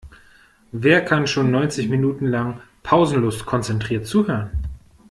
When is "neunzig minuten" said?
1.51-2.25